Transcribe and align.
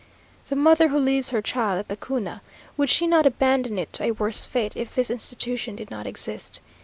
The 0.49 0.55
mother 0.55 0.87
who 0.87 0.97
leaves 0.97 1.29
her 1.29 1.43
child 1.43 1.77
at 1.77 1.87
the 1.87 1.95
Cuna, 1.95 2.41
would 2.75 2.89
she 2.89 3.05
not 3.05 3.27
abandon 3.27 3.77
it 3.77 3.93
to 3.93 4.03
a 4.05 4.09
worse 4.09 4.45
fate, 4.45 4.75
if 4.75 4.95
this 4.95 5.11
institution 5.11 5.75
did 5.75 5.91
not 5.91 6.07
exist? 6.07 6.59